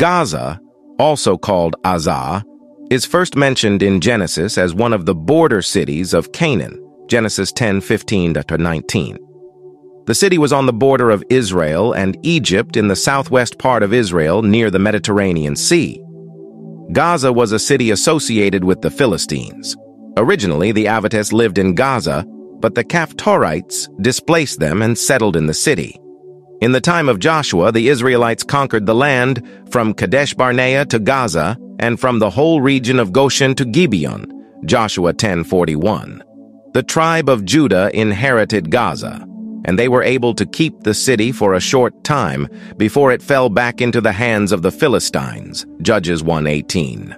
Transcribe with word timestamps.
Gaza, 0.00 0.58
also 0.98 1.36
called 1.36 1.76
Azah, 1.84 2.42
is 2.90 3.04
first 3.04 3.36
mentioned 3.36 3.82
in 3.82 4.00
Genesis 4.00 4.56
as 4.56 4.72
one 4.72 4.94
of 4.94 5.04
the 5.04 5.14
border 5.14 5.60
cities 5.60 6.14
of 6.14 6.32
Canaan, 6.32 6.82
Genesis 7.06 7.52
10, 7.52 7.82
15 7.82 8.32
to 8.32 8.56
19. 8.56 9.18
The 10.06 10.14
city 10.14 10.38
was 10.38 10.54
on 10.54 10.64
the 10.64 10.72
border 10.72 11.10
of 11.10 11.22
Israel 11.28 11.92
and 11.92 12.16
Egypt 12.22 12.78
in 12.78 12.88
the 12.88 12.96
southwest 12.96 13.58
part 13.58 13.82
of 13.82 13.92
Israel 13.92 14.40
near 14.40 14.70
the 14.70 14.78
Mediterranean 14.78 15.54
Sea. 15.54 16.02
Gaza 16.92 17.30
was 17.30 17.52
a 17.52 17.58
city 17.58 17.90
associated 17.90 18.64
with 18.64 18.80
the 18.80 18.90
Philistines. 18.90 19.76
Originally, 20.16 20.72
the 20.72 20.86
Avites 20.86 21.30
lived 21.30 21.58
in 21.58 21.74
Gaza, 21.74 22.24
but 22.58 22.74
the 22.74 22.84
Caphtorites 22.84 23.86
displaced 24.00 24.60
them 24.60 24.80
and 24.80 24.96
settled 24.96 25.36
in 25.36 25.44
the 25.44 25.52
city. 25.52 25.99
In 26.60 26.72
the 26.72 26.80
time 26.80 27.08
of 27.08 27.18
Joshua, 27.18 27.72
the 27.72 27.88
Israelites 27.88 28.44
conquered 28.44 28.84
the 28.84 28.94
land 28.94 29.42
from 29.70 29.94
Kadesh 29.94 30.34
Barnea 30.34 30.84
to 30.86 30.98
Gaza 30.98 31.56
and 31.78 31.98
from 31.98 32.18
the 32.18 32.28
whole 32.28 32.60
region 32.60 33.00
of 33.00 33.12
Goshen 33.12 33.54
to 33.54 33.64
Gibeon, 33.64 34.26
Joshua 34.66 35.14
10:41. 35.14 36.22
The 36.74 36.82
tribe 36.82 37.30
of 37.30 37.46
Judah 37.46 37.90
inherited 37.94 38.70
Gaza, 38.70 39.24
and 39.64 39.78
they 39.78 39.88
were 39.88 40.02
able 40.02 40.34
to 40.34 40.44
keep 40.44 40.82
the 40.82 40.92
city 40.92 41.32
for 41.32 41.54
a 41.54 41.60
short 41.60 42.04
time 42.04 42.46
before 42.76 43.10
it 43.10 43.22
fell 43.22 43.48
back 43.48 43.80
into 43.80 44.02
the 44.02 44.12
hands 44.12 44.52
of 44.52 44.60
the 44.60 44.70
Philistines, 44.70 45.64
Judges 45.80 46.22
1:18. 46.22 47.14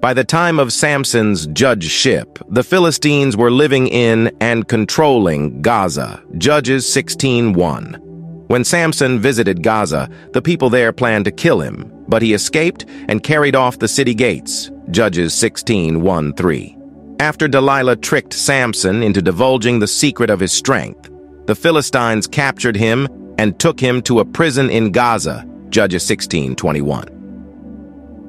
By 0.00 0.14
the 0.14 0.24
time 0.24 0.58
of 0.58 0.72
Samson's 0.72 1.46
judgeship, 1.48 2.38
the 2.48 2.64
Philistines 2.64 3.36
were 3.36 3.50
living 3.50 3.88
in 3.88 4.30
and 4.40 4.66
controlling 4.66 5.60
Gaza, 5.60 6.22
Judges 6.38 6.86
16:1. 6.86 8.05
When 8.48 8.62
Samson 8.62 9.18
visited 9.18 9.62
Gaza, 9.62 10.08
the 10.32 10.40
people 10.40 10.70
there 10.70 10.92
planned 10.92 11.24
to 11.24 11.32
kill 11.32 11.60
him, 11.60 11.90
but 12.06 12.22
he 12.22 12.32
escaped 12.32 12.86
and 13.08 13.22
carried 13.22 13.56
off 13.56 13.80
the 13.80 13.88
city 13.88 14.14
gates, 14.14 14.70
Judges 14.92 15.34
16:1-3. 15.34 16.76
After 17.18 17.48
Delilah 17.48 17.96
tricked 17.96 18.32
Samson 18.32 19.02
into 19.02 19.20
divulging 19.20 19.80
the 19.80 19.88
secret 19.88 20.30
of 20.30 20.38
his 20.38 20.52
strength, 20.52 21.10
the 21.46 21.56
Philistines 21.56 22.28
captured 22.28 22.76
him 22.76 23.08
and 23.38 23.58
took 23.58 23.80
him 23.80 24.00
to 24.02 24.20
a 24.20 24.24
prison 24.24 24.70
in 24.70 24.92
Gaza, 24.92 25.44
Judges 25.70 26.04
16:21. 26.04 27.08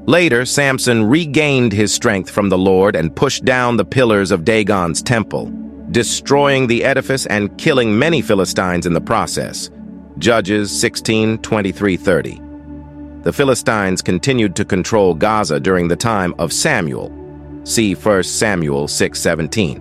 Later, 0.08 0.46
Samson 0.46 1.04
regained 1.04 1.74
his 1.74 1.94
strength 1.94 2.30
from 2.32 2.50
the 2.50 2.58
Lord 2.58 2.96
and 2.96 3.16
pushed 3.16 3.46
down 3.46 3.78
the 3.78 3.86
pillars 3.86 4.32
of 4.32 4.46
Dagon's 4.46 5.04
temple, 5.04 5.52
destroying 5.92 6.66
the 6.66 6.84
edifice 6.84 7.26
and 7.28 7.56
killing 7.58 8.00
many 8.00 8.22
Philistines 8.22 8.86
in 8.88 8.94
the 8.94 9.02
process. 9.02 9.70
Judges 10.20 10.72
16:23-30. 10.72 12.42
The 13.22 13.32
Philistines 13.32 14.02
continued 14.02 14.56
to 14.56 14.66
control 14.66 15.14
Gaza 15.14 15.60
during 15.60 15.88
the 15.88 15.96
time 15.96 16.34
of 16.40 16.52
Samuel. 16.52 17.12
See 17.64 17.94
1 17.94 18.24
Samuel 18.24 18.88
6:17. 18.88 19.80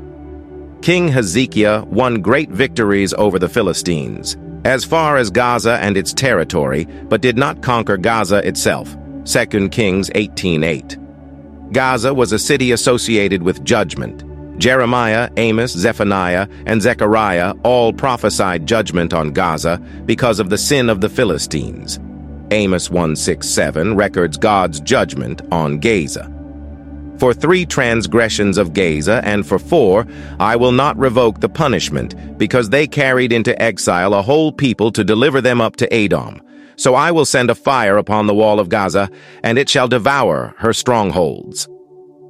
King 0.83 1.09
Hezekiah 1.09 1.85
won 1.87 2.21
great 2.21 2.51
victories 2.51 3.15
over 3.15 3.39
the 3.39 3.49
Philistines, 3.49 4.37
as 4.65 4.85
far 4.85 5.17
as 5.17 5.31
Gaza 5.31 5.79
and 5.81 5.97
its 5.97 6.13
territory, 6.13 6.87
but 7.09 7.23
did 7.23 7.39
not 7.39 7.63
conquer 7.63 7.97
Gaza 7.97 8.47
itself. 8.47 8.95
2 9.25 9.71
Kings 9.71 10.11
18:8. 10.15 10.99
Gaza 11.73 12.13
was 12.13 12.33
a 12.33 12.39
city 12.39 12.73
associated 12.73 13.43
with 13.43 13.65
judgment. 13.65 14.23
Jeremiah, 14.59 15.31
Amos, 15.37 15.73
Zephaniah, 15.73 16.49
and 16.67 16.81
Zechariah 16.81 17.55
all 17.63 17.93
prophesied 17.93 18.67
judgment 18.67 19.13
on 19.13 19.33
Gaza 19.33 19.81
because 20.07 20.41
of 20.41 20.49
the 20.49 20.59
sin 20.59 20.89
of 20.89 21.01
the 21.01 21.09
Philistines. 21.09 22.01
Amos 22.51 22.89
1:6-7 22.89 23.97
records 23.97 24.37
God's 24.37 24.81
judgment 24.81 25.43
on 25.51 25.79
Gaza. 25.79 26.33
For 27.19 27.33
three 27.33 27.65
transgressions 27.65 28.59
of 28.59 28.73
Gaza, 28.73 29.21
and 29.25 29.47
for 29.47 29.59
four, 29.59 30.07
I 30.39 30.57
will 30.57 30.73
not 30.73 30.99
revoke 30.99 31.41
the 31.41 31.49
punishment, 31.49 32.15
because 32.39 32.69
they 32.69 32.87
carried 32.87 33.33
into 33.33 33.61
exile 33.61 34.13
a 34.15 34.23
whole 34.23 34.53
people 34.53 34.93
to 34.93 35.03
deliver 35.03 35.41
them 35.41 35.61
up 35.61 35.77
to 35.77 35.93
Edom. 35.93 36.41
So 36.77 36.95
I 36.95 37.11
will 37.11 37.25
send 37.25 37.51
a 37.51 37.55
fire 37.55 37.97
upon 37.97 38.27
the 38.27 38.35
wall 38.35 38.61
of 38.61 38.69
Gaza, 38.69 39.09
and 39.43 39.59
it 39.59 39.69
shall 39.69 39.89
devour 39.89 40.55
her 40.59 40.75
strongholds. 40.75 41.69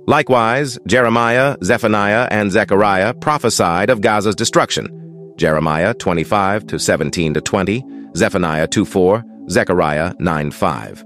Likewise, 0.06 0.78
Jeremiah, 0.86 1.56
Zephaniah, 1.64 2.28
and 2.30 2.52
Zechariah 2.52 3.12
prophesied 3.14 3.90
of 3.90 4.00
Gaza's 4.00 4.36
destruction. 4.36 5.34
Jeremiah 5.36 5.94
25 5.94 6.66
to 6.68 6.78
17 6.78 7.34
to 7.34 7.40
20, 7.40 7.84
Zephaniah 8.16 8.68
2 8.68 8.84
4, 8.84 9.24
Zechariah 9.50 10.14
9 10.20 10.50
5. 10.52 11.04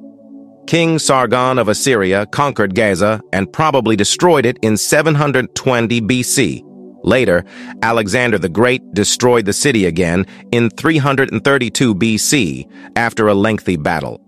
King 0.67 0.99
Sargon 0.99 1.59
of 1.59 1.69
Assyria 1.69 2.27
conquered 2.27 2.75
Gaza 2.75 3.23
and 3.33 3.51
probably 3.53 3.97
destroyed 3.97 4.45
it 4.45 4.59
in 4.63 4.77
720 4.77 6.01
BC. 6.03 6.63
Later, 7.03 7.45
Alexander 7.83 8.39
the 8.39 8.51
Great 8.51 8.83
destroyed 8.93 9.47
the 9.47 9.55
city 9.55 9.87
again 9.87 10.27
in 10.53 10.69
332 10.69 11.95
BC 11.95 12.71
after 12.97 13.29
a 13.29 13.35
lengthy 13.35 13.77
battle. 13.77 14.21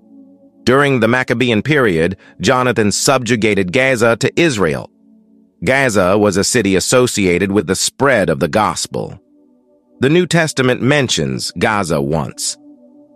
During 0.64 1.00
the 1.00 1.08
Maccabean 1.08 1.62
period, 1.62 2.16
Jonathan 2.40 2.92
subjugated 2.92 3.72
Gaza 3.72 4.16
to 4.16 4.40
Israel. 4.40 4.90
Gaza 5.64 6.16
was 6.18 6.36
a 6.36 6.44
city 6.44 6.76
associated 6.76 7.50
with 7.52 7.66
the 7.66 7.74
spread 7.74 8.28
of 8.30 8.40
the 8.40 8.48
gospel. 8.48 9.18
The 10.00 10.10
New 10.10 10.26
Testament 10.26 10.82
mentions 10.82 11.52
Gaza 11.52 12.00
once. 12.00 12.56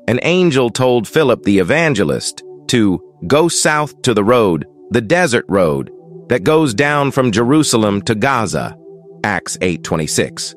An 0.08 0.20
angel 0.22 0.70
told 0.70 1.08
Philip 1.08 1.42
the 1.42 1.58
evangelist 1.58 2.42
to 2.68 3.02
Go 3.26 3.48
south 3.48 4.02
to 4.02 4.12
the 4.14 4.22
road, 4.22 4.66
the 4.90 5.00
desert 5.00 5.46
road, 5.48 5.90
that 6.28 6.44
goes 6.44 6.74
down 6.74 7.10
from 7.10 7.32
Jerusalem 7.32 8.02
to 8.02 8.14
Gaza. 8.14 8.76
Acts 9.24 9.56
8.26. 9.58 10.54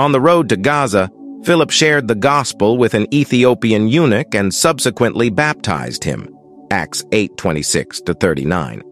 On 0.00 0.12
the 0.12 0.20
road 0.20 0.48
to 0.48 0.56
Gaza, 0.56 1.10
Philip 1.42 1.70
shared 1.70 2.06
the 2.06 2.14
gospel 2.14 2.76
with 2.76 2.94
an 2.94 3.06
Ethiopian 3.14 3.88
eunuch 3.88 4.34
and 4.34 4.52
subsequently 4.52 5.30
baptized 5.30 6.04
him. 6.04 6.28
Acts 6.70 7.02
8.26-39. 7.04 8.82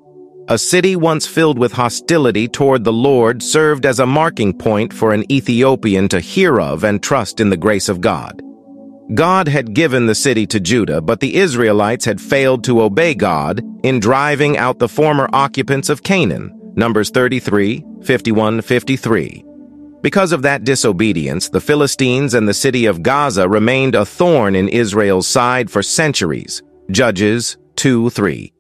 A 0.48 0.56
city 0.56 0.96
once 0.96 1.26
filled 1.26 1.58
with 1.58 1.72
hostility 1.72 2.48
toward 2.48 2.82
the 2.82 2.92
Lord 2.92 3.42
served 3.42 3.84
as 3.84 4.00
a 4.00 4.06
marking 4.06 4.56
point 4.56 4.94
for 4.94 5.12
an 5.12 5.30
Ethiopian 5.30 6.08
to 6.08 6.20
hear 6.20 6.58
of 6.58 6.84
and 6.84 7.02
trust 7.02 7.38
in 7.38 7.50
the 7.50 7.56
grace 7.56 7.90
of 7.90 8.00
God. 8.00 8.40
God 9.14 9.46
had 9.46 9.74
given 9.74 10.06
the 10.06 10.14
city 10.14 10.46
to 10.46 10.58
Judah, 10.58 11.02
but 11.02 11.20
the 11.20 11.36
Israelites 11.36 12.06
had 12.06 12.20
failed 12.20 12.64
to 12.64 12.80
obey 12.80 13.14
God 13.14 13.62
in 13.82 14.00
driving 14.00 14.56
out 14.56 14.78
the 14.78 14.88
former 14.88 15.28
occupants 15.34 15.90
of 15.90 16.02
Canaan, 16.02 16.50
Numbers 16.76 17.10
33, 17.10 17.84
51, 18.02 18.62
53. 18.62 19.44
Because 20.00 20.32
of 20.32 20.42
that 20.42 20.64
disobedience, 20.64 21.48
the 21.48 21.60
Philistines 21.60 22.34
and 22.34 22.46
the 22.46 22.54
city 22.54 22.86
of 22.86 23.02
Gaza 23.02 23.48
remained 23.48 23.96
a 23.96 24.06
thorn 24.06 24.54
in 24.54 24.68
Israel's 24.68 25.26
side 25.26 25.70
for 25.70 25.82
centuries, 25.82 26.62
Judges 26.90 27.56
2, 27.76 28.10
3. 28.10 28.52